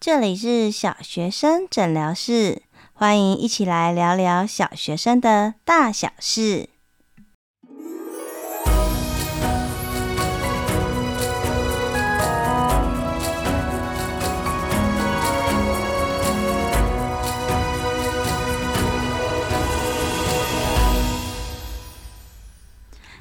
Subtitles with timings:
[0.00, 2.62] 这里是小学生诊疗室，
[2.92, 6.68] 欢迎一起来聊聊小学生的大小事。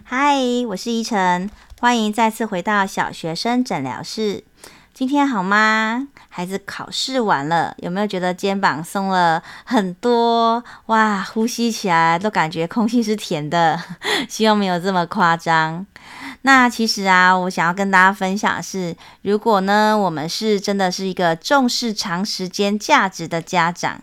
[0.04, 0.38] 嗨，
[0.68, 1.50] 我是依晨，
[1.80, 4.44] 欢迎再次回到小学生诊疗室。
[4.98, 6.08] 今天好吗？
[6.28, 10.64] 孩子考试完了，有没有觉得肩膀松了很多？
[10.88, 13.80] 哇，呼吸起来都感觉空气是甜的。
[14.28, 15.86] 希望没有这么夸张。
[16.42, 24.02] 那其实啊，我想要跟大家分享的是，如果呢，我们是真的是一个重视长时间价值的家长。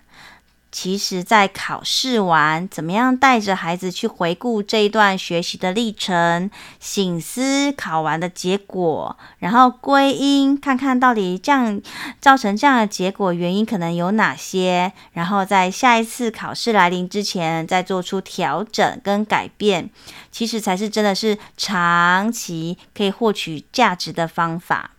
[0.76, 11.80] 其实，在考试完，怎么样带着孩子去回顾这一段学习的历程，醒思考完的结果，然后归因，看看到底这样
[12.20, 19.88] 造成这样的结果原因可能有哪些，然后在下一次考试来临之前再做出调整跟改变，
[20.32, 24.90] 其实才是真的是长期可以获取价值的方法。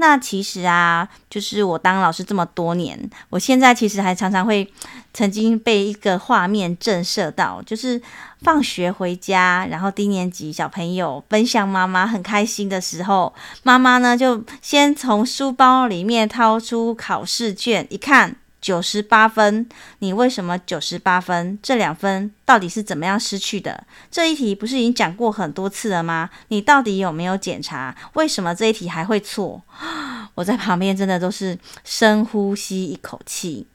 [0.00, 2.98] 那其实啊，就是我当老师这么多年，
[3.28, 4.66] 我现在其实还常常会
[5.12, 8.00] 曾经被一个画面震慑到，就是
[8.40, 18.36] 放学回家，然后低年级小朋友奔向妈妈很开心的时候，妈妈呢就先从书包里面掏出考试卷，一看。
[18.60, 19.66] 九十八分，
[20.00, 21.58] 你为什么九十八分？
[21.62, 23.84] 这两分到底是怎么样失去的？
[24.10, 26.28] 这一题不是已经讲过很多次了吗？
[26.48, 27.96] 你到底有没有检查？
[28.14, 29.62] 为什么这一题还会错？
[30.34, 33.66] 我在旁边真的都是深呼吸一口气。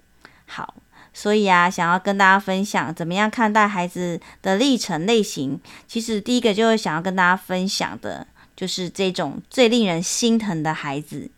[0.46, 0.76] 好，
[1.14, 5.60] 所以啊，想要跟大家分享怎么样看待孩子的历程类型。
[5.88, 11.32] 其实第一个就会想要跟大家分享的，就是这种最令人心疼的孩子。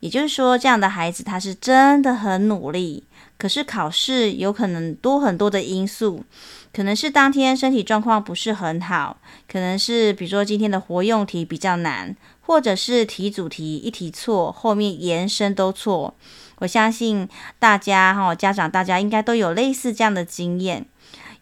[0.00, 3.04] 也就是说，这样的孩子他是真的很努力，
[3.38, 6.24] 可是考试有可能多很多的因素，
[6.72, 9.18] 可能是当天身体状况不是很好，
[9.50, 16.14] 可能是比如说今天的活用题比较难，或者是题主题一题错，后面延伸都错。
[16.60, 20.86] 我相信大家哈，家长大家应该都有类似这样的经验。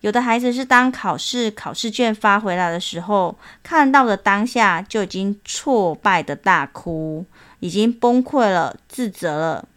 [0.01, 7.25] 有的孩子是当考试考试卷发回来的时候，看到的当下就已经挫败的大哭。
[7.61, 9.69] 已经崩溃了，自责了。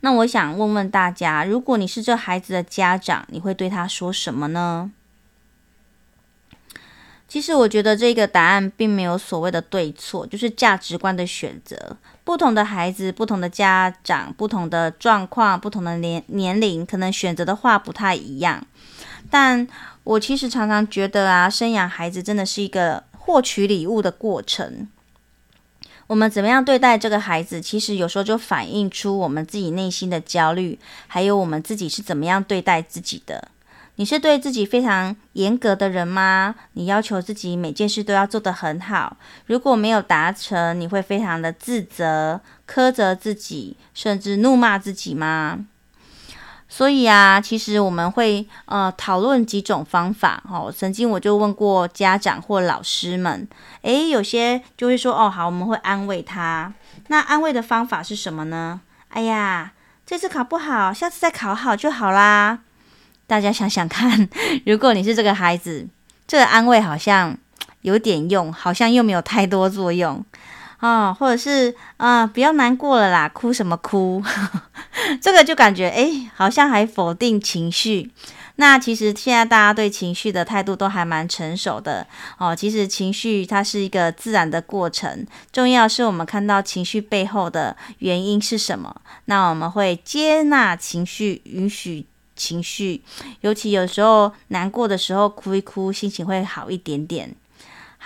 [0.00, 4.92] 那我想问问大家，如果你是这孩子的家长，你会对他说什么呢？
[7.28, 11.96] 其实我觉得这个答案并没有所谓的对错，就是价值观的选择。
[12.22, 18.64] 不同的孩子、不同的家长、不同的状况、不同的年年龄，可能选择的话不太一样。
[19.28, 19.66] 但
[20.04, 24.88] 我其实常常觉得啊，生养孩子真的是一个获取礼物的过程。
[26.06, 33.48] 我们怎么样对待这个孩子，其实有时候就反映出我们自己内心的焦虑，还有我们自己是怎么样对待自己的。
[33.96, 36.54] 你是对自己非常严格的人吗？
[36.74, 39.16] 你要求自己每件事都要做得很好，
[39.46, 45.64] 如果没有达成，你会非常的自责、苛责自己，甚至怒骂自己吗？
[46.68, 50.72] 所以啊，其实我们会呃讨论几种方法哦。
[50.76, 53.48] 曾经我就问过家长或老师们，
[53.82, 56.72] 诶，有些就会说哦，好，我们会安慰他。
[57.08, 58.80] 那安慰的方法是什么呢？
[59.08, 59.72] 哎呀，
[60.04, 62.58] 这次考不好，下次再考好就好啦。
[63.26, 64.28] 大家想想看，
[64.66, 65.88] 如果你是这个孩子，
[66.26, 67.36] 这个安慰好像
[67.82, 70.24] 有点用，好像又没有太多作用。
[70.80, 74.22] 哦，或者是啊、不要难过了啦，哭什么哭？
[75.20, 78.10] 这个就感觉诶，好像还否定情绪。
[78.58, 82.06] 那其实现在大家对情绪的态度都还蛮成熟的
[82.38, 82.56] 哦。
[82.56, 89.02] 其实情绪它是一个自然的过程，重要是我们看到情绪背后的原因是什么。
[89.26, 93.02] 那我们会接纳情绪，允许情绪，
[93.42, 97.34] 尤其有时候难过的时候哭一哭，心情会好一点点。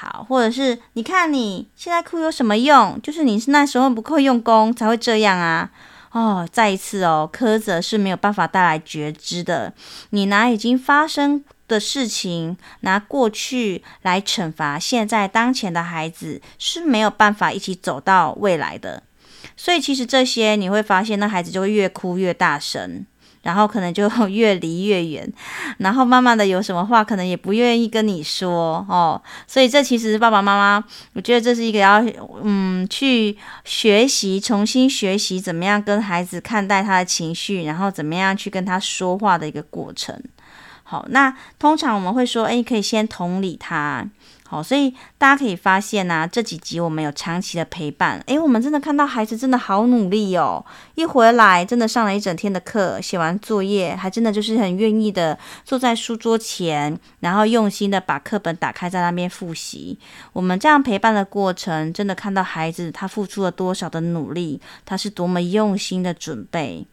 [0.00, 2.99] 好，或者是你看你现在哭有什么用？
[3.03, 5.71] 就是你是那时候不够用功才会这样啊！
[6.12, 9.75] 哦，再一次哦，苛责是没有办法带来觉知的。
[10.09, 19.03] 你拿已经发生的事情，拿过去来惩罚现在当前的孩子，是没有办法一起走到未来的。
[19.54, 23.04] 所以其实这些你会发现，那孩子就会越哭越大声。
[23.42, 25.33] 然后可能就 越离越远，
[25.78, 30.84] 然后慢慢的有什么话可能也不愿意跟你说哦，所以这其实爸爸妈妈，
[31.15, 32.04] 我觉得这是一个要
[32.42, 40.21] 嗯去学习，重新学习怎么样跟孩子看待他的情绪，然后怎么样去跟他说话的一个过程。
[40.91, 44.04] 好，那通常我们会说，哎，可以先同理他。
[44.48, 50.66] 好，所以大家可以发现呐、这几集我们有长期的陪伴，诶，我们真的看到孩子真的好努力哦，
[50.97, 59.97] 一回来真的上了一整天的课，写完作业还真的就是很愿意的坐在书桌前，然后用心的把课本打开在那边复习。
[60.33, 66.84] 我们这样陪伴的过程，真的看到孩子他付出了多少的努力，他是多么用心的准备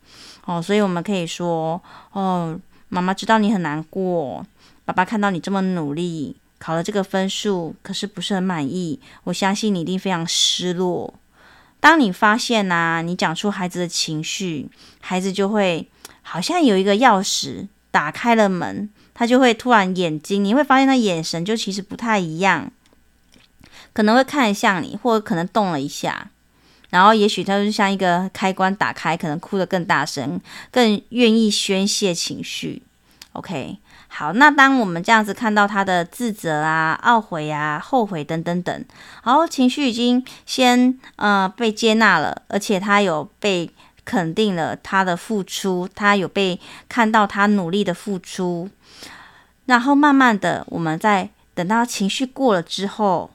[0.46, 2.56] 哦，所以我们可以说，哦，
[2.90, 4.46] 妈妈知道你很难过，
[4.86, 6.38] 爸爸看到你这么努力。
[6.60, 9.00] 考了这个分数，可是不是很满意。
[9.26, 11.14] 我相信你一定非常失落。
[11.80, 14.68] 当你发现呐、啊，你讲出孩子的情绪，
[15.00, 15.88] 孩子就会
[16.24, 22.72] 好像有一个钥匙打开了门，他就会突然眼睛，你会发现他眼神就其实不太一样，
[23.94, 26.32] 可能会看向你，或者可能动了一下，
[26.90, 30.40] 然后也许他就像一个开关打开，可能哭得更大声，
[30.72, 32.84] 更愿意宣泄情绪。
[33.34, 33.78] OK。
[34.10, 38.86] 好，那当我们这样子看到他的自责啊、懊悔啊、后悔等等等，
[39.24, 43.70] 然后情绪已经先呃被接纳了，而且他有被
[44.06, 48.70] 肯定了他的付出，他有被看到他努力的付出，
[49.66, 53.30] 然后慢慢的，我们在等到情绪过了之后。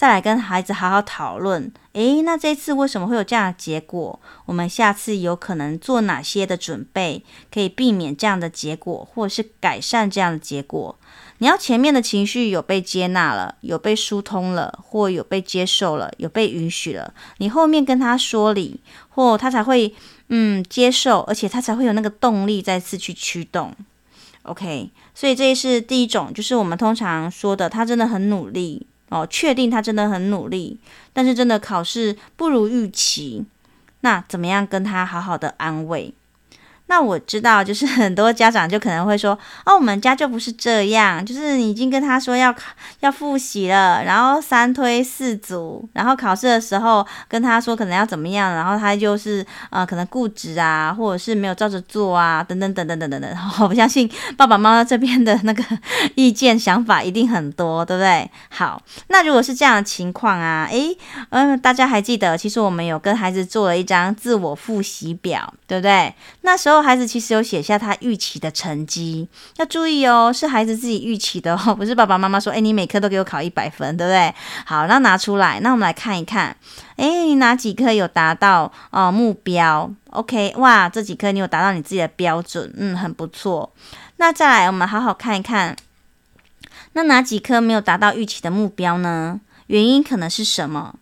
[0.00, 4.18] 再来跟孩子好好讨论，诶，那这次为什么会有这样的结果？
[4.46, 10.98] 我们下次有可能做哪些的准备，可以避免这样的结果，或者是改善这样的结果？
[11.36, 18.80] 你要前面的情绪有被接纳了，有被疏通了，或有被接受了，有被允许了，你后面跟他说理，
[19.10, 19.94] 或他才会
[20.28, 23.74] 嗯接受，而且他才会有那个动力再次去驱动。
[24.44, 28.86] OK，所以这是第一种，就是我们通常说的，他真的很努力。
[29.10, 30.80] 哦，确定他真的很努力，
[31.12, 33.44] 但是真的考试不如预期，
[34.00, 36.14] 那怎么样跟他好好的安慰？
[36.90, 39.30] 那我知道，就是 很多家长就可能会说，
[39.64, 42.52] 哦，我们家就不是这样，就是你已经跟他说要
[42.98, 53.30] 要复习了，然后三推四阻，然后考试的时候跟他说可能要怎么样，然后他就是呃可能固执啊，或者是没有照着做啊，等等等等等等等。
[53.60, 55.62] 我不相信爸爸妈妈这边的那个
[56.16, 58.28] 意见想法一定很多，对不对？
[58.48, 60.98] 好，那如果是这样的情况啊，诶，
[61.28, 66.12] 嗯，大家还记得，其实我们有跟孩子做了一张自我复习表，对不对？
[66.40, 66.79] 那时候。
[66.82, 74.34] 孩子其实有写下他预期的成绩，要注意哦，是孩子自己预期的哦， 不是爸爸妈妈说，哎，你每科都给我考一百分，对不对？
[74.64, 76.56] 好，那拿出来，那我们来看一看，
[76.96, 83.72] 诶，你哪几科有达到哦目标？OK，哇，这几科你有达到你自己的标准，嗯，很不错。
[84.16, 85.76] 那再来，我们好好看一看，
[86.92, 89.40] 那哪几科没有达到预期的目标呢？
[89.68, 90.96] 原因可能是什么？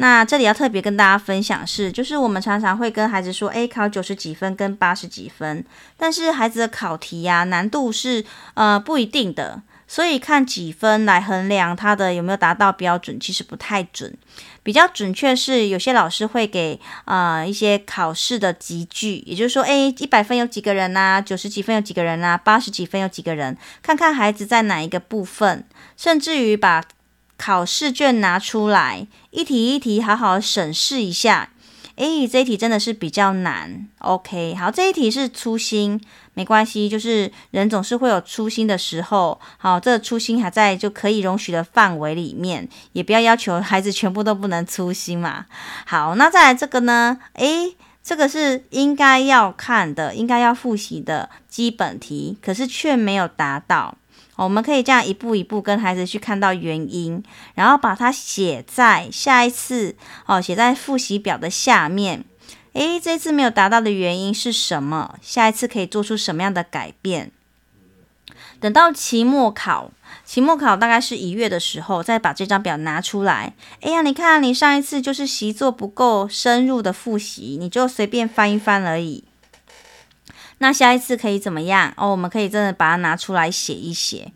[0.00, 5.64] 那这里要特别跟大家分享是，就是我们常常会跟孩子说，诶，考九十几分跟八十几分，
[5.96, 8.24] 但是孩子的考题呀、难度是
[8.54, 14.16] 呃不一定的，所以看几分来衡量他的有没有达到标准，其实不太准。
[14.62, 21.20] 比较准确是有些老师会给呃一些考试的集句，也就是说，诶，一百分有几个人呐？
[21.20, 22.38] 九十几分有几个人呐？
[22.38, 23.58] 八十几分有几个人？
[23.82, 25.64] 看看孩子在哪一个部分，
[25.96, 26.84] 甚至于把。
[27.38, 31.50] 考试卷拿出来，一题一题好好审视一下。
[31.96, 33.88] 诶，这一题真的是比较难。
[33.98, 36.00] OK，好，这一题是粗心，
[36.34, 39.40] 没关系，就是人总是会有粗心的时候。
[39.56, 45.46] 好，这个粗心还在就可以容许的范围里面，也不要要求孩子全部都不能粗心嘛。
[45.86, 47.18] 好，那再来这个呢？
[47.32, 47.74] 诶，
[48.04, 53.96] 这个是应该要看的，应该要复习的基本题，可是却没有达到。
[54.44, 57.22] 我们可以这样一步一步跟孩子去看到原因，
[57.54, 62.24] 然后把它写在下一次哦，写在复习表的下面。
[62.74, 65.16] 诶，这次没有达到的原因是什么？
[65.20, 67.32] 下一次可以做出什么样的改变？
[68.60, 69.90] 等到期末考，
[70.24, 73.54] 期末考大概是一月的时候，再把这张表拿出来。
[73.80, 79.24] 哎呀，你看，你上一次就是习作不够深入的复习，你就随便翻一翻而已。
[80.58, 81.92] 那下一次可以怎么样？
[81.96, 84.32] 哦，我们可以真的把它拿出来写一写。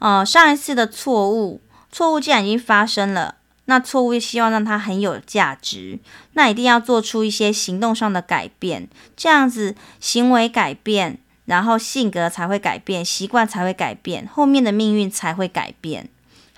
[0.00, 1.60] 哦、上一次的错误，
[1.90, 3.34] 错误既然已经发生了，
[3.64, 5.98] 那错误希望让它很有价值，
[6.34, 16.08] 那一定要做出一些行动上的改变，这样子行为改变，然后性格才会改变，习惯才会改变，后面的命运才会改变。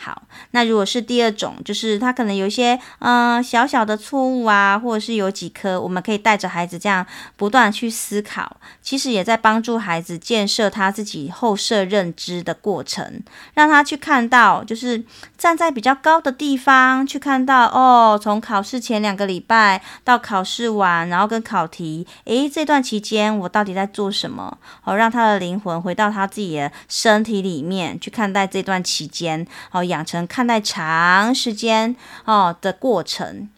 [0.02, 7.04] 好，那如果是第二种，就是他可能有一些嗯、小小的错误啊，或者是有几颗，我们可以带着孩子这样
[7.36, 15.04] 不断去思考，其实也在帮助孩子建设他自己后设认知的过程，让他去看到，就是
[15.36, 24.56] 站在比较高的地方去看到哦，从考试前两个礼拜到考试完，然后跟考题，诶，这段期间我到底在做什么？
[24.84, 29.84] 哦，让他的灵魂回到他自己的身体里面去看待这段期间，哦。
[29.90, 31.94] 养成看待长时间
[32.24, 33.50] 哦的过程。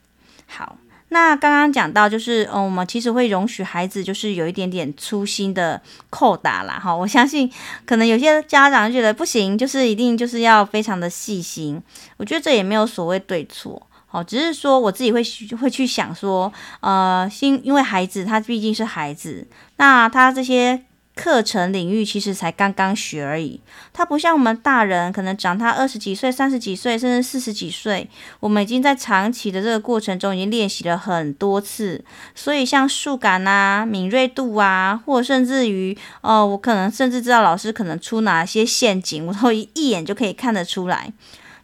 [0.48, 0.76] 好。
[1.14, 6.96] 那刚刚讲到，就是嗯，我们其实会容许孩子就是有一点点粗心的扣打啦，哈。
[6.96, 7.52] 我相信
[7.84, 11.78] 可能有些家长觉得不行，就是一定就是要非常的细心。
[12.16, 15.22] 我觉得这也没有所谓对错，哦，只是说我自己会
[15.60, 19.46] 会去想说，呃，因因为孩子他毕竟是孩子，
[19.76, 20.82] 那他这些。
[21.14, 23.60] 课程领域其实才刚刚学而已，
[23.92, 28.08] 他不像我们大人，可能长他二十几岁、三十几岁，甚至四十几岁，
[28.40, 32.02] 我们已经在长期的这个过程中已经练习了很多次，
[32.34, 41.12] 所以像数感啊、敏锐度啊，或甚至于，哦，我可能甚至知道老师可能出哪些陷阱，我都一眼就可以看得出来。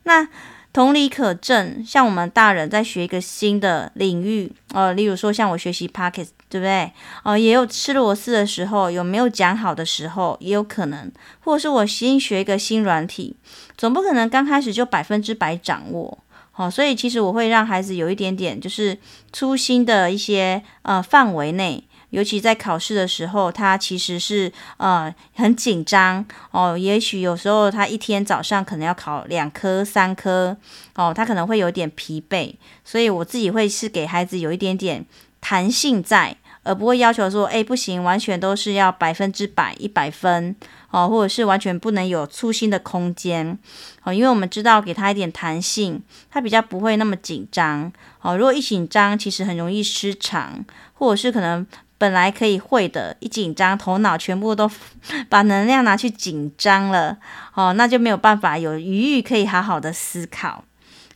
[0.04, 0.28] 那。
[0.70, 6.92] 同理可证，像我们大人在学一个新的领域，呃，例如说像我学习 Podcast，对不对？
[7.24, 13.36] 哦、也有吃螺丝的时候，有没有讲好的时候，也有可能，或者是我新学一个新软体，
[13.76, 16.18] 总不可能刚开始就百分之百掌握。
[16.52, 18.98] 好、所以其实我会让孩子有一点点，就是
[19.32, 21.84] 粗心的一些呃范围内。
[22.10, 26.76] 尤其在考试的时候，他其实是呃很紧张哦。
[26.76, 30.56] 也许有时候他一天早上可能要考两科、三科
[30.94, 32.54] 哦，他可能会有点疲惫。
[32.82, 35.04] 所以我自己会是给孩子有一点点
[35.40, 40.54] 弹性在，而不会要求说，哎，不行，完全都是要百分之百一百分
[40.90, 43.59] 哦，或者是完全不能有粗心的空间
[44.04, 44.12] 哦。
[44.12, 48.37] 因为我们知道给他一点弹性，他比较不会那么紧张哦。
[48.37, 50.64] 如果一紧张，其实很容易失常，
[50.95, 51.66] 或者是可能。
[52.00, 54.71] 本来可以会的，一紧张，头脑全部都
[55.28, 57.18] 把能量拿去紧张了，
[57.54, 60.62] 哦，那就没有办法有余裕可以好好的思考。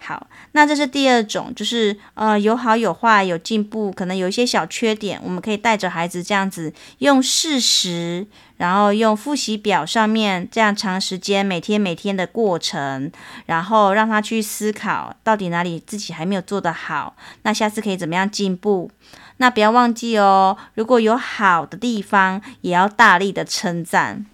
[0.05, 13.11] 好，那这是第二种，就是呃有好有坏，有进步，可能有一些小缺点，我们可以带着孩子这样子用事实，然后用复习表上面这样长时间每天每天的过程，
[13.47, 18.91] 然后让他去思考到底哪里自己还没有做得好，那下次可以怎么样进步。
[19.39, 24.27] 那不要忘记哦，如果有好的地方，也要大力的称赞。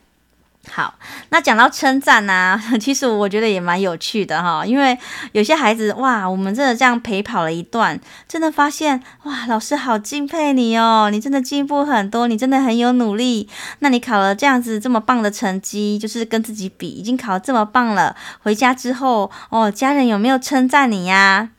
[0.71, 0.95] 好，
[1.31, 4.97] 那讲到称赞呢， 其实我觉得也蛮有趣的哈，因为
[5.33, 7.99] 有些孩子哇，我们真的这样陪跑了一段，
[8.29, 13.49] 真的发现哇，老师好敬佩你哦，你真的进步很多，你真的很有努力。
[13.81, 18.15] 那你考了这样子这么棒的成绩，就是跟自己比，已经考这么棒了。
[18.43, 21.51] 回家之后哦，家人有没有称赞你呀？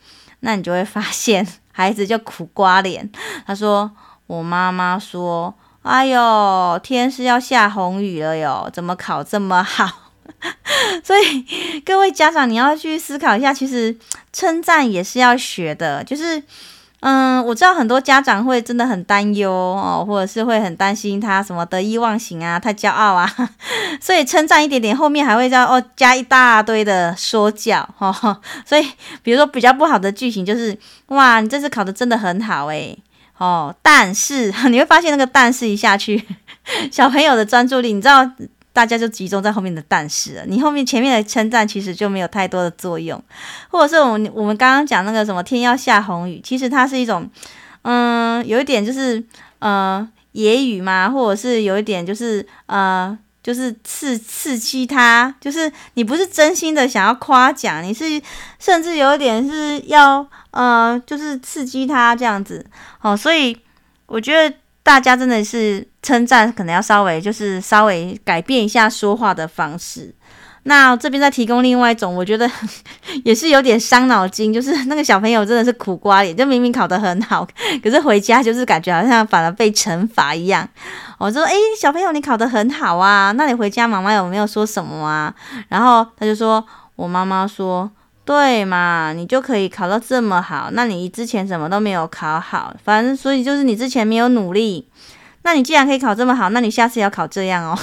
[0.42, 1.48] 那你就会发现。
[1.72, 3.10] 孩子就苦瓜脸，
[3.48, 3.90] 他说
[4.28, 10.12] ：“我妈妈说，哎呦，天是要下红雨了哟，怎么考这么好？”
[11.04, 13.98] 所以各位家长，你要去思考一下，其实
[14.32, 16.44] 称赞也是要学的，就是。
[17.02, 23.26] 嗯，我知道很多家长会真的很担忧哦，或者是会很担心他什么得意忘形啊，太骄傲啊，
[24.02, 28.42] 所以称赞一点点，后面还会叫哦加一大堆的说教哦。
[28.66, 28.86] 所以
[29.24, 33.00] 比如说比较不好的句型就是哇，你这次考得真的很好诶。
[33.40, 36.24] 哦，但是 你会发现那个但是一下去，
[36.92, 38.32] 小朋友的专注力，你知道。
[38.72, 43.22] 大家就集中在后面的但是了，你后面前面的称赞其实就没有太多的作用，
[43.68, 47.28] 或者是我们我们刚刚讲那个什么天要下红雨，其实它是一种，
[47.82, 49.22] 嗯，有一点就是
[49.58, 58.06] 呃揶揄嘛，或者是有一点就是呃就是刺刺激他，就是你不是真心的想要夸奖，你是
[58.60, 62.66] 甚至有一点是要呃就是刺激他这样子，
[63.02, 63.58] 哦，所以
[64.06, 64.56] 我觉得。
[64.82, 70.12] 大家真的是称赞，可能要稍微就是稍微改变一下说话的方式。
[70.64, 72.50] 那这边再提供另外一种，我觉得
[73.24, 77.48] 也是有点伤脑筋，就是那个小朋友真的是苦瓜脸，就明明考得很好，
[77.84, 80.68] 可是回家就是感觉好像反而被惩罚一样。
[81.20, 85.32] 我说：“诶，小朋友，你考得很好啊，那你回家妈妈有没有说什么啊？”
[85.70, 86.66] 然后他就说
[86.96, 87.92] ：“我妈妈说。”
[88.30, 94.88] 对嘛，你就可以考到这么好，那你之前什么都没有考好，反正所以就是你之前没有努力。
[95.42, 97.76] 那你既然可以考这么好，那你下次要考这样哦。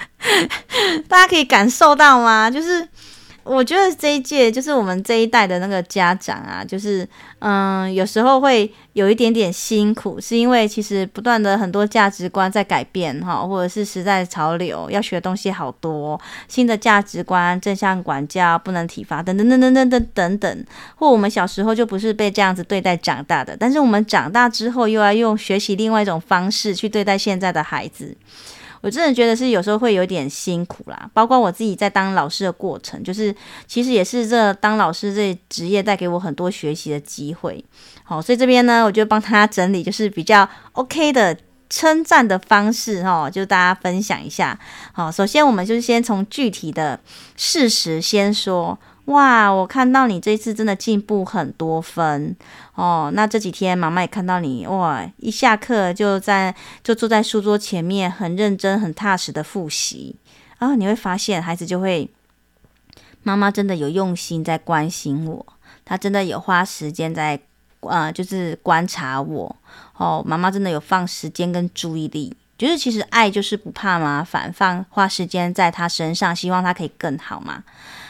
[1.06, 2.50] 大家可以感受到吗？
[2.50, 2.88] 就是。
[3.42, 7.08] 我觉得这一届就是我们这一代的那个家长啊，就是
[7.40, 20.64] 嗯，有时候会有一点点辛苦，是因为其实不断的很多价值观在改变哈，或者是时代潮流，要学的东西好多，新的价值观，正向管教，不能体罚，等等等等等等等等，
[20.96, 28.16] 或我们小时候就不是被这样子对待长大的，但是我们长大之后又要用学习另外一种方式去对待现在的孩子。
[28.80, 33.34] 我真的觉得是有时候会有点辛苦啦，包括我自己在当老师的过程，就是
[33.66, 37.64] 其实也是这当老师这职业带给我很多学习的机会。
[38.04, 41.36] 好，所以这边呢，我就帮他整理，就是比较 OK 的
[41.68, 44.58] 称赞的方式哈，就大家分享一下。
[44.92, 46.98] 好，首先我们就先从具体的
[47.36, 48.78] 事实先说。
[49.10, 52.36] 哇，我看到你这次真的进步很多分
[52.76, 53.10] 哦。
[53.12, 60.14] 那这几天妈妈也看到你哇，一下课就在就坐在书桌前面，很认真、很踏实的复习。
[60.58, 62.08] 然后你会发现，孩子就会，
[63.24, 65.44] 妈妈真的有用心在关心我，
[65.84, 67.40] 他真的有花时间在，
[67.80, 69.56] 呃，就是观察我。
[69.96, 77.64] 哦，妈妈真的有放时间跟注意力，就是其实爱就是不怕麻烦，放花时间在他身上，希望他可以更好嘛。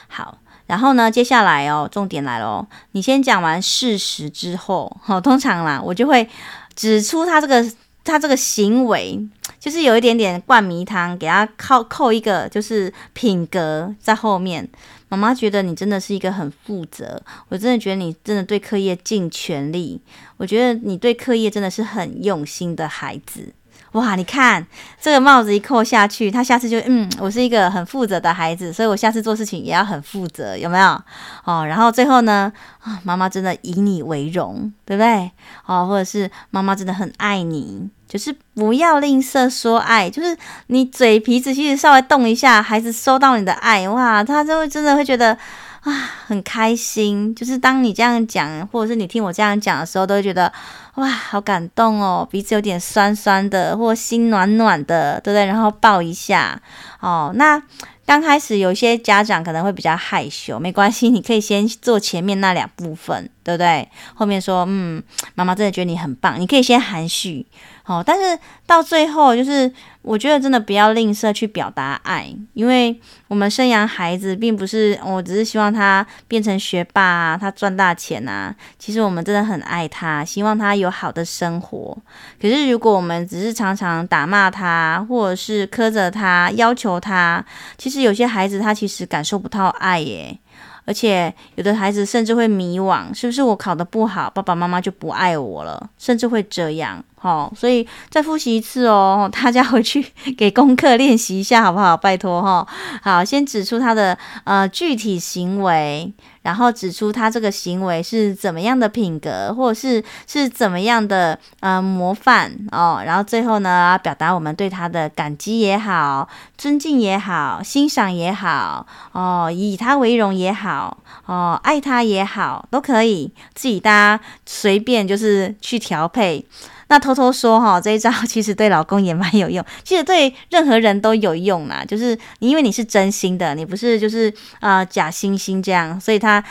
[0.07, 0.37] 好。
[0.71, 2.67] 然后呢，接下来哦，重点来了哦。
[2.93, 6.29] 你先讲完事实之后，好，通常啦，我就会
[6.77, 7.69] 指出他这个
[8.05, 9.19] 他这个行为，
[9.59, 14.69] 就是有一点点灌迷汤，给他扣扣一个就是品格在后面。
[15.09, 20.01] 妈妈觉得你真的是一个很负责，我真的觉得你真的对课业尽全力，
[20.37, 23.53] 我觉得你对课业真的是很用心的孩子。
[23.93, 24.65] 哇，你看
[25.01, 31.03] 这个帽子一扣下去，他下次就嗯，我是一个很负责的孩子，所以我下次做事情也要很负责，有没有？
[31.45, 35.31] 哦，然后最后呢，啊，妈妈真的以你为荣，对不对？
[35.67, 40.37] 哦，或者是妈妈真的很爱你，就是不要吝啬说爱，就是
[40.69, 45.37] 你嘴皮子其实稍微动一下，孩子收到你的爱，哇，他就会真的会觉得。
[45.81, 45.93] 啊，
[46.27, 50.53] 很开心，就是当你这样讲，或者是你听我这样讲的时候，都会觉得
[50.97, 55.47] 哇，好感动哦，鼻子有点酸酸的，或心暖暖的，对不对？
[55.47, 56.61] 然后抱一下
[57.01, 57.33] 哦。
[57.35, 57.63] 那
[58.05, 63.89] 刚开始有些家长可能会比较害羞，没关系，你可以先做前面那两部分，对不对？
[64.15, 65.03] 后面说，嗯，
[65.35, 67.47] 妈妈真的觉得你很棒，你可以先含蓄。
[67.91, 69.71] 哦，但是到最后，就是
[70.03, 78.55] 我觉得真的不要吝啬去表达爱，因为我们生养孩子，并不是我只是希望他变成学霸啊，他赚大钱啊。
[78.79, 81.99] 其实我们真的很爱他，希望他有好的生活。
[82.41, 87.45] 可是如果我们只是常常打骂他，或者是苛责他，要求他，
[87.77, 90.39] 其实有些孩子他其实感受不到爱耶。
[90.87, 95.91] 而且有的孩子甚至会迷惘，是不是我考得不好，爸爸妈妈就不爱我了？
[95.99, 100.05] 甚至会这样，齁，所以再复习一次哦，大家回去
[100.37, 101.97] 给功课练习一下，好不好？
[101.97, 102.67] 拜托齁，
[103.03, 106.13] 好，先指出他的呃具体行为。
[106.43, 113.03] 然后指出他这个行为是怎么样的品格，或者是是怎么样的呃模范哦。
[113.05, 126.47] 然后最后呢，表达我们对他的感激也好，尊敬也好，欣赏也好哦，以他为荣也好哦，爱他也好，都可以自己大家随便就是去调配。
[126.91, 131.85] 那偷偷说哈，这一招其实对老公也蛮有用，其实对任何人都有用啦。
[131.87, 136.43] 就是你因为你是真心的，你不是就是啊、呃、假惺惺这样，所以他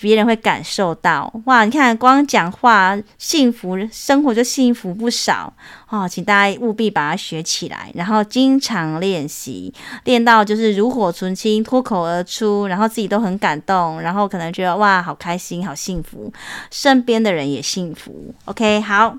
[0.00, 1.64] 别人会感受到哇。
[1.64, 5.52] 你看光讲话幸福，生活就幸福不少
[5.88, 6.08] 哦。
[6.08, 16.32] 请大家务必把它学起来，然后经常练习，练到就是炉火纯青，脱口而出，然后自己都很感动，然后可能觉得哇好开心，好幸福，
[16.70, 18.32] 身边的人也幸福。
[18.44, 19.18] OK，好。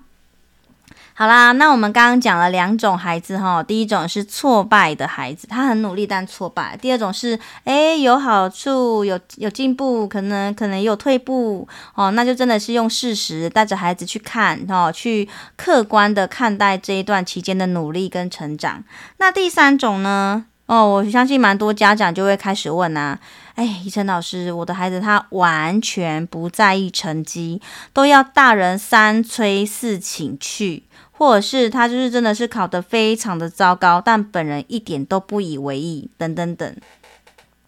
[1.20, 15.28] 好啦，那我们刚刚讲了两种孩子哈，第一种是挫败的孩子，他很努力但挫败；第二种是诶有好处、有有进步，可能可能有退步哦，那就真的是用事实带着孩子去看哦，去
[15.58, 18.82] 客观的看待这一段期间的努力跟成长。
[19.18, 20.46] 那第三种呢？
[20.68, 23.20] 哦，我相信蛮多家长就会开始问啊，
[23.56, 30.84] 哎，怡辰老师，我的孩子他完全不在意成绩，都要大人三催四请去。
[31.20, 36.76] 或者是他就是真的是考得非常的糟糕，但本人一点都不以为意，等等等。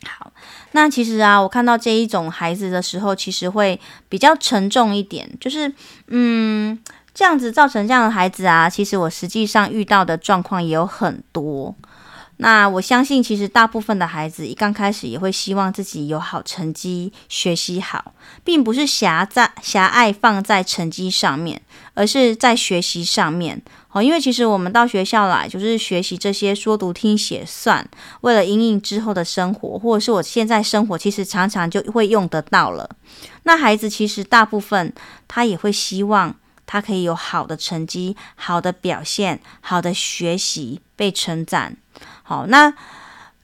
[0.06, 0.32] 好，
[0.72, 5.70] 那其实啊，我看到这一种孩子的时候，其实会比较沉重一点，就是
[6.08, 6.80] 嗯，
[7.14, 11.76] 这样子造成这样的孩子啊，其实我实际上遇到的状况也有很多。
[12.42, 21.62] 那我相信，其实大部分的孩子一刚开始也会希望自己有好成绩，学习好，并不是狭在狭隘放在成绩上面，
[21.94, 23.62] 而是在学习上面。
[23.92, 27.88] 哦，因为其实我们到学校来就是学习这些说读听写算，
[28.22, 32.90] 为了因应之后的生活，或者是我现在生活，其实常常就会用得到了。
[33.44, 34.92] 那孩子其实大部分
[35.28, 41.78] 他也会希望他可以有好的成绩、好的表现、好的学习，被称赞。
[42.32, 42.74] 好，那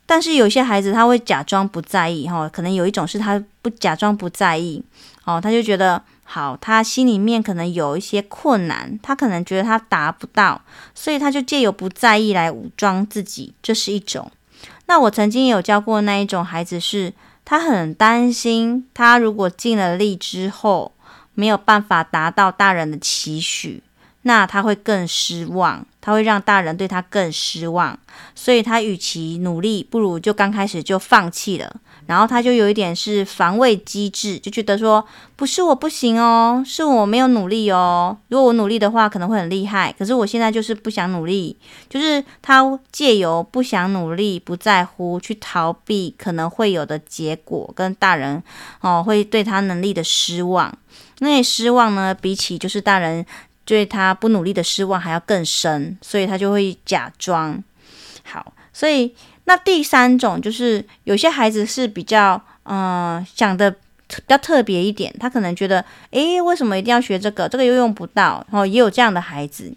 [0.05, 4.81] 但是有些孩子他会假装不在意哈，可能有一种是他不假装不在意
[5.25, 10.61] 哦，他就觉得好，他心里面可能有一些困难，他可能觉得他达不到，
[10.95, 14.31] 所以他就借由不在意来武装自己，这是一种。
[14.85, 17.11] 那我曾经有教过那一种孩子是，
[17.43, 20.93] 他很担心，他如果尽了力之后
[21.33, 23.83] 没有办法达到大人的期许。
[24.27, 27.97] 那他会更失望，他会让大人对他更失望，
[28.35, 31.73] 所以他与其努力，不如就刚开始就放弃了。
[32.07, 35.05] 然后他就有一点是防卫机制，就觉得说
[35.37, 38.17] 不是我不行哦，是我没有努力哦。
[38.27, 39.93] 如果我努力的话，可能会很厉害。
[39.97, 41.57] 可是我现在就是不想努力，
[41.89, 48.43] 就是他借由不想努力、不在乎去逃避可能会有的结果，跟大人
[48.81, 50.73] 哦会对他能力的失望。
[51.19, 53.25] 那失望呢，比起就是大人
[53.67, 57.63] 对他不努力的失望还要更深，所以他就会假装
[58.23, 59.13] 好，所以。
[59.49, 67.47] 那第三种就是有些孩子是比较，嗯、呃，想的比较特别一点，他可能觉得，诶，为什么一定要学这个？
[67.47, 69.73] 这个又用不到，然后也有这样的孩子。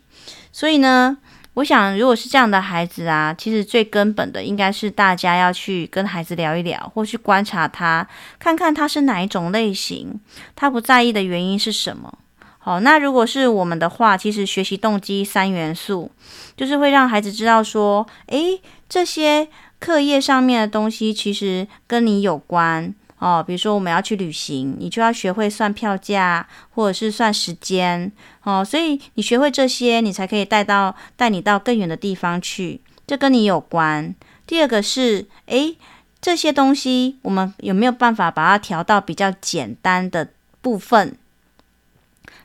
[0.50, 1.16] 所以呢，
[1.54, 8.04] 我想如果是这样的孩子啊，其实最根本的应该是大家要去跟孩子聊一聊，或去观察他，
[8.40, 10.18] 看看他是哪一种类型，
[10.56, 12.18] 他不在意的原因是什么。
[12.62, 16.10] 好，那如果是我们的话，其实学习动机三元素
[16.56, 18.60] 就是会让孩子知道说，诶。
[18.92, 19.46] 这些
[19.78, 28.10] 课业上面的东西其实跟你有关哦，比如说我们要去旅行，你就要学会算票价或者是算时间
[28.42, 34.12] 哦，所以你学会这些，你才可以带到带你到更远的地方去，这跟你有关。
[34.44, 35.78] 第二个是，诶，
[36.20, 41.16] 这些东西我们有没有办法把它调到比较简单的部分，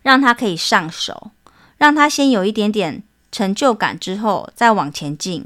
[0.05, 1.31] 让他可以上手，
[1.77, 5.43] 让他先有一点点成就感之后再往前进。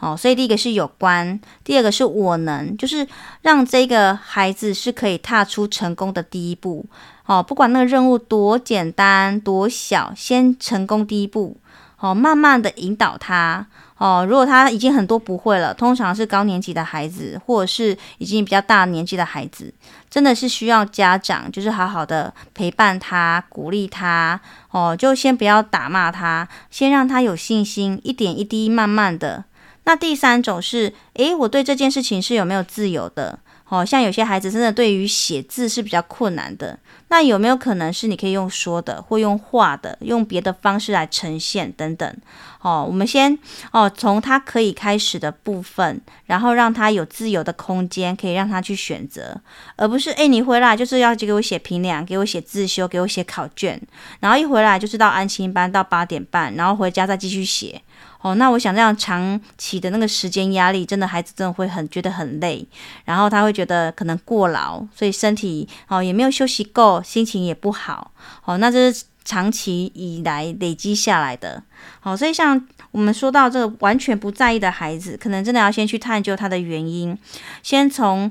[0.00, 3.06] 哦，所以第一个是有关，第二个是我能，就是
[3.42, 6.84] 让这个孩子是可以踏出成功的第一步。
[7.26, 11.56] 哦，不管那个任务多简单多小，先成功第一步。
[12.00, 13.64] 哦，慢慢的引导他。
[13.98, 19.72] 哦，如果他已经很多不会了，通常是高年级的孩子，或者是已经比较大年纪的孩子，
[20.10, 24.40] 真的是需要家长就是好好的陪伴他，鼓励他。
[24.70, 29.44] 哦，就先不要打骂他，先让他有信心，一点一滴，慢慢的。
[29.84, 33.38] 那第三种是，诶，我对这件事情是有没有自由的？
[33.70, 42.16] 哦，像有些孩子真的对于写字是比较困难的，那有没有可能是你可以用说的，或用画的，用别的方式来呈现等等？
[42.62, 43.38] 哦，我们先
[43.70, 49.40] 哦从他可以开始的部分，然后让他有自由的空间，可以让他去选择，
[49.76, 53.80] 而不是诶，你回来就是要给我写评量，给我写自修，给我写考卷，
[54.18, 57.80] 然后一回来就是到安心班到八点半，然后回家再继续写。
[58.22, 62.66] 哦，那我想这样长期的那个时间压力，真的孩子真的会很觉得很累，
[63.06, 68.12] 然后他会觉得可能过劳，所以身体哦也没有休息够，心情也不好。
[68.44, 71.62] 哦，那这是长期以来累积下来的。
[72.00, 77.16] 好，所以像我们说到这个完全不在意的孩子，可能真的要先去探究他的原因，
[77.62, 78.30] 先从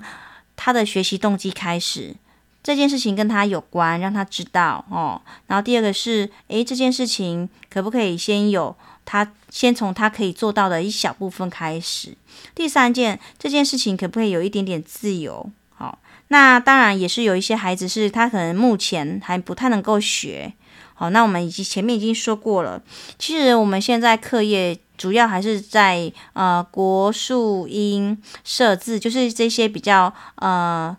[0.56, 2.15] 他的学习动机开始，
[2.62, 5.19] 这件事情跟他有关，让他知道哦。
[5.47, 8.75] 然后第二个是，诶，这件事情可不可以先有？
[9.12, 12.15] 他先从他可以做到的一小部分开始。
[12.54, 15.50] 第三件，这件事情可不可以有一点点自由？
[15.76, 20.54] 好，那当然也是有一些孩子是他可能目前还不太能够学。
[20.93, 22.80] 好，那我们已经前面已经说过了，
[23.17, 30.95] 其实我们现在课业主要还是在呃国术英设置，就是这些比较呃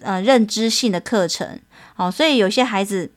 [0.00, 1.60] 呃认知性的课程。
[1.94, 3.12] 好，所以有些孩子。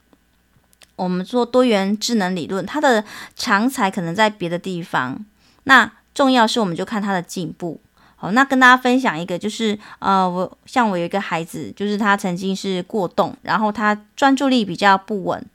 [0.97, 3.05] 我们做多元智能理论，它的
[3.37, 5.25] 长才可能在别的地方。
[5.63, 7.79] 那重要是，我们就看他的进步。
[8.15, 15.45] 好，那跟大家分享一个，就是呃，我像我有一个孩子，就是他曾经是过动，然后他专注力比较不稳。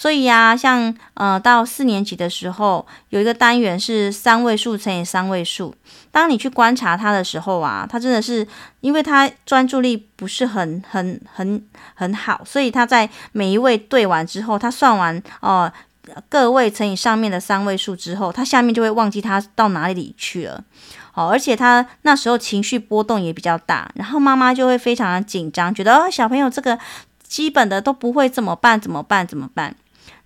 [0.00, 5.74] 所以呀、像呃，到四年级的时候，有一个单元是三位数乘以三位数。
[6.12, 8.46] 当你去观察他的时候啊，他真的是，
[8.80, 11.60] 因为他专注力不是很很很
[11.94, 15.68] 很好，所以他在每一位对完之后，他算完哦、
[16.28, 20.62] 个位乘以上面的三位数之后，他下面就会忘记他到哪里去了。
[21.14, 26.78] 哦，而且他那时候情绪波动也比较大，然后妈妈就会非常的紧张，觉得哦，小朋友这个
[27.26, 28.80] 基本的都不会，怎么办？
[28.80, 29.26] 怎么办？
[29.26, 29.74] 怎么办？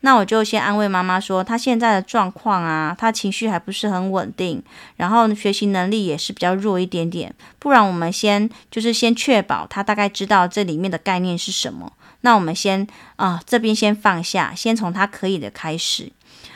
[0.03, 4.63] 那我就先安慰妈妈说，她现在的状况啊，她情绪还不是很稳定，
[4.97, 7.35] 然后学习能力也是比较弱一点点。
[7.59, 11.93] 不然我们先就是先确保她大概知道这里面的概念是什么。
[12.23, 12.87] 那我们先
[13.17, 16.13] 啊、这边先放下，先从她可以的开始。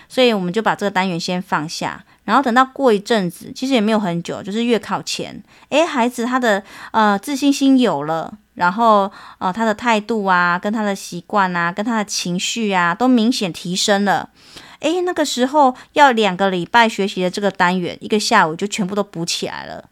[0.09, 8.39] 所以我们就把这个单元先放下，然后等到过一阵子，其实也没有很久，就是月考前，诶，孩子他的呃自信心有了。
[8.57, 14.29] 然后，呃，他的态度啊，跟他的习惯啊，跟他的情绪啊，都明显提升了。
[14.81, 19.88] 诶，那个时候要两个礼拜学习的这个单元，一个下午就全部都补起来了。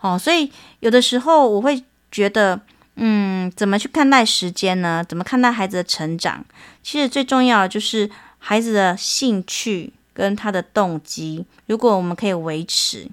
[0.00, 2.60] 哦，所以有的时候我会觉得，
[2.96, 5.04] 嗯，怎么去看待时间呢？
[5.08, 6.44] 怎么看待孩子的成长？
[6.82, 8.10] 其实最重要的就是。
[8.40, 13.08] 孩子的兴趣跟他的动机，如果我们可以维持。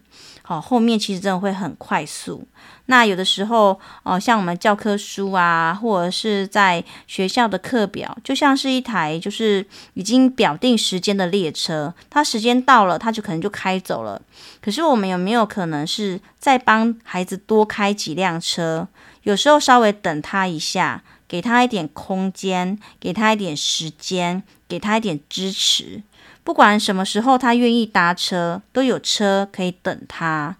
[0.47, 2.47] 好，后面其实真的会很快速。
[2.85, 14.21] 那有的时候，哦、像我们教科书啊，或者是在学校的课表，就像是一台就是已经表定时间的列车，它时间到了，它就可能就开走了。
[14.61, 18.87] 可是我们有没有可能是再帮孩子多开几辆车？
[19.23, 26.03] 有时候稍微等他一下，给他一点空间，给他一点时间，给他一点支持。
[26.45, 30.55] 不管什么时候他愿意搭车，都有车可以等他。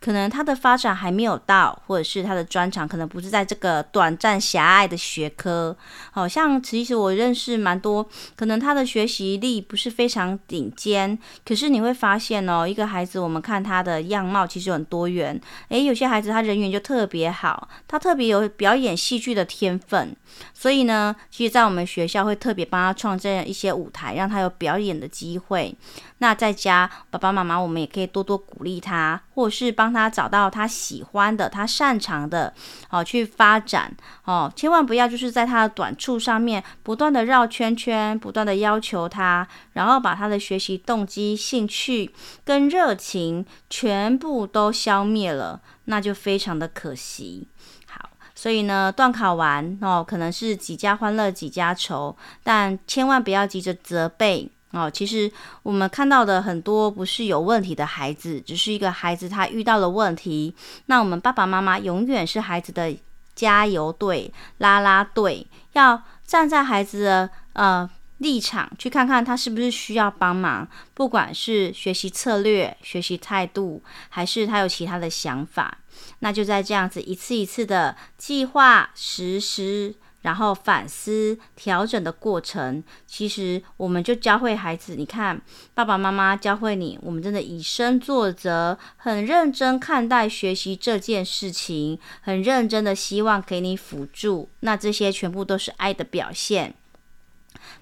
[0.00, 5.76] 可能他的发展还没有到，或者是他的专长可能不是在这个短暂狭隘的学科。
[6.10, 15.40] 好像其实我认识蛮多，可能他的学习力不是非常顶尖，可是你会发现哦，一个孩子我们看他的样貌其实很多元。
[15.68, 20.14] 诶，有些孩子他人缘就特别好，他特别有表演戏剧的天分，
[20.54, 25.74] 所以呢，其实在我们学校会特别帮他创建一些舞台，让他有表演的机会。
[26.18, 29.88] 那在家爸爸妈妈我们也可以多多鼓励他，或是帮。
[29.88, 32.52] 他找到他喜欢的、他擅长的，
[32.90, 33.90] 哦，去发展
[34.24, 47.48] 哦，千万不要就是在他的短处上面不断的绕圈圈，不断的要求他，然后把他的学习动机、兴趣跟热情全部都消灭了，那就非常的可惜。
[47.88, 54.52] 好，所以呢，段考完哦，可能是几家欢乐几家愁，但千万不要急着责备。
[54.72, 55.30] 哦，其实
[55.62, 60.54] 我们看到的很多不是有问题的孩子，只是一个孩子他遇到了问题。
[60.86, 62.94] 那我们爸爸妈妈永远是孩子的
[63.34, 75.78] 加油队、拉拉队，要站在孩子的呃立场去看看他是不是需要帮忙，不管是学习策略、学习态度，还是他有其他的想法，
[76.18, 79.94] 那就在这样子一次一次的计划实施。
[80.28, 84.94] 然后反思调整的过程，其实我们就教会孩子。
[84.94, 85.40] 你看，
[85.72, 94.50] 爸爸妈妈教会你，我们真的以身作则，很认真看待学习这件事情，很认真的希望给你辅助。
[94.60, 96.74] 那这些全部都是爱的表现。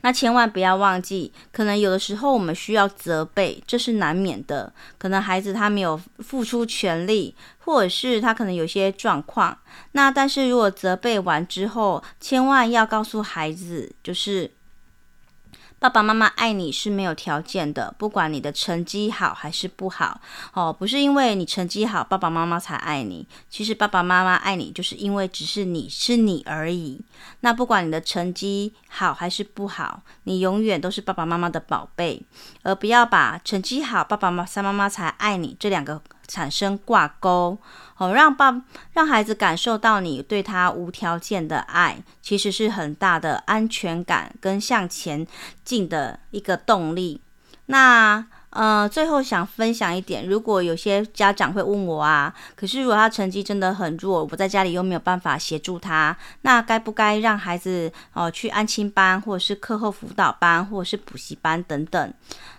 [0.06, 4.72] 那千万不要忘记，可能有的时候我们需要责备，这是难免的。
[4.98, 9.58] 可能孩子他没有付出全力，或者是他可能有些状况。
[9.92, 14.48] 那但是如果责备完之后，千万要告诉孩子，就是。
[15.78, 20.20] 爸爸妈妈爱你是没有条件的，不管你的成绩好还是不好，
[20.54, 23.28] 哦，不是因为你成绩好，爸爸妈妈才爱你。
[23.50, 27.00] 其实爸爸妈妈爱你，就是因为只是你是你而已。
[27.40, 32.22] 那不管你的成绩好还是不好，你永远都是爸爸妈妈的宝贝，
[32.62, 37.58] 而不要把成绩好，爸爸妈妈才爱你这两个产生挂钩。
[37.98, 38.62] 哦，让爸
[38.92, 45.26] 让孩子感受到你对他无条件的爱，其实是很大的安全感跟向前
[45.64, 47.22] 进的一个动力。
[47.66, 62.14] 那呃，最后想分享一点，如果有些家长会问我啊，可是如果他成绩真的很弱，我在家里又没有办法协助他，那该不该让孩子哦、去安亲班，或者是课后辅导班，或者是补习班等等？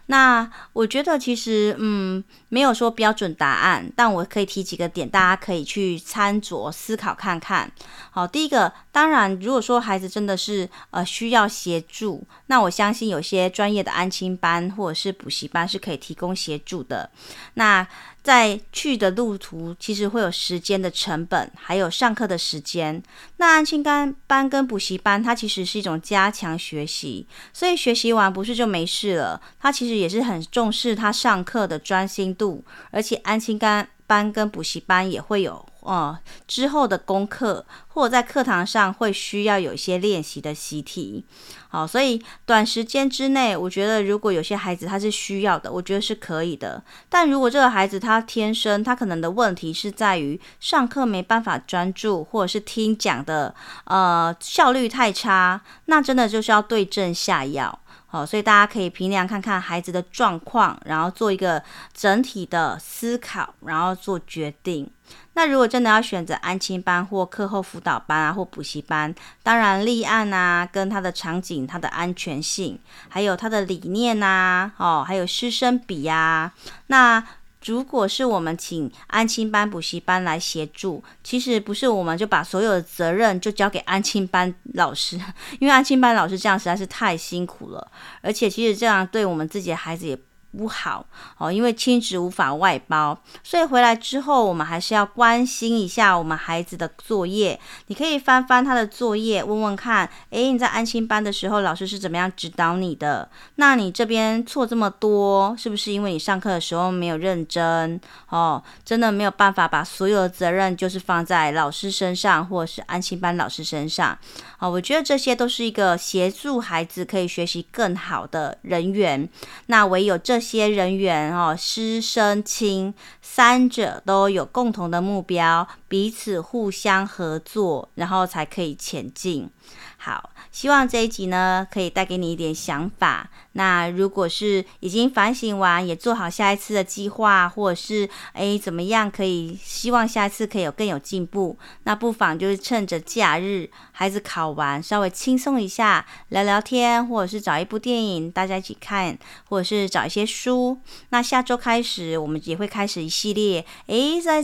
[0.07, 7.71] 那我觉得其实，嗯，没有说标准答案，但我可以提几个点，大家可以去参酌思考看看。
[8.11, 17.09] 好，第一个，当然，如果说孩子真的是呃需要协助，那我相信有些专业的安亲班或者是补习班是可以提供协助的。
[17.55, 17.85] 那
[18.23, 23.01] 在去的路途，其实会有时间的成本，还有上课的时间。
[23.37, 29.39] 那安亲班班跟补习班，它其实是一种加强学习，所以学习完不是就没事了。
[29.59, 35.65] 它其实也是很重视他上课的专心度，而且安心班班跟补习班也会有。
[35.87, 41.23] 哦，之后的功课或者在课堂上会需要有一些练习的习题，
[41.69, 46.83] 好，所以短时间之内，我觉得如果有些孩子他是需要的，我觉得是可以的。
[47.07, 53.55] 但如果这个孩子他天生他可能的问题是在于上课没办法专注，或者是听讲的
[53.85, 57.79] 呃效率太差，那真的就是要对症下药。
[58.09, 61.61] 好，所以大家可以平量看看孩子的状况，然后做一个
[61.93, 64.89] 整体的思考，然后做决定。
[65.33, 76.53] 那如果真的要选择安亲班或课后辅导班啊，或补习班，当然立案啊，跟他的场景、他的安全性，还有他的理念呐，哦，还有师生比呀，
[76.87, 77.23] 那。
[77.65, 85.19] 如果是我们请安亲班、补习班来协助，其实不是我们就把所有的责任就交给安亲班老师，
[85.59, 87.91] 因为安亲班老师这样实在是太辛苦了，
[88.21, 90.17] 而且其实这样对我们自己的孩子也
[90.57, 91.05] 不好
[91.37, 97.59] 哦，因为亲职无法外包，所以回来之后，我们还是要关心一下我们孩子的作业。
[97.87, 103.29] 你可以翻翻他的作业，问问看，诶，你在安心班的时候，老师是怎么样指导你的？
[103.55, 107.99] 那你这边错这么多，是不是因为你上课的时候没有认真？
[108.29, 114.17] 哦，真的没有办法把所有的责任就是放在老师身上，或者是安心班老师身上。
[114.59, 119.29] 哦，我觉得这些都是一个协助孩子可以学习更好的人员。
[119.67, 120.36] 那唯有这。
[120.37, 129.49] 这些人员哦，师生亲三者都有共同的目标，彼此互相合作，然后才可以前进。
[129.97, 133.29] 好，希望这一集呢可以带给你一点想法。
[133.51, 149.15] 那如果是已经反省完，也做好下一次的计划，或者是诶怎么样可以希望下一次可以有更有进步，那不妨就是趁着假日孩子考完，稍微轻松一下，聊聊天，或者是找一部电影大家一起看，
[149.49, 150.79] 或者是找一些书。
[151.09, 154.43] 那下周开始，我们也会开始一系列诶在。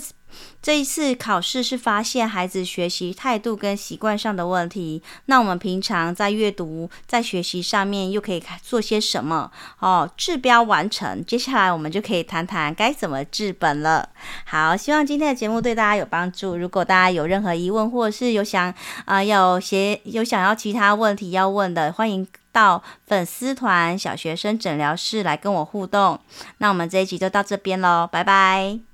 [0.61, 9.51] 这一次考试是发现孩子学习态度跟习惯上的问题，那我们平常在阅读、在学习上面又可以做些什么？
[9.79, 14.07] 哦，治标完成，接下来我们就可以谈谈该怎么治本了。
[14.45, 16.55] 好，希望今天的节目对大家有帮助。
[16.55, 18.69] 如果大家有任何疑问，或者是有想
[19.05, 26.19] 啊、呃、要写有想要其他问题要问的，欢迎到粉丝团小学生诊疗室来跟我互动。
[26.59, 28.92] 那我们这一集就到这边喽，拜拜。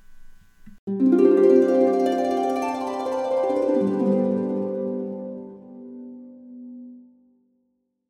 [0.98, 1.39] thank you.